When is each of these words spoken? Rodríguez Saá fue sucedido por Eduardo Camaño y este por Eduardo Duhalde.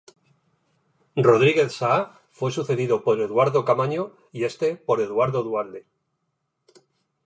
Rodríguez 1.27 1.71
Saá 1.77 1.99
fue 2.37 2.49
sucedido 2.51 3.03
por 3.03 3.21
Eduardo 3.21 3.63
Camaño 3.65 4.03
y 4.31 4.45
este 4.45 4.75
por 4.75 4.99
Eduardo 4.99 5.43
Duhalde. 5.43 5.85